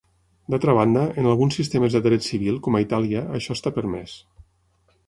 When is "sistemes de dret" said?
1.61-2.27